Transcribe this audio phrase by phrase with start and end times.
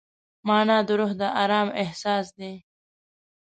[0.47, 2.53] مانا د روح د ارام اساس دی.